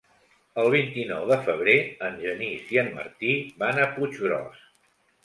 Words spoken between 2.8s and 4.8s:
en Martí van a Puiggròs.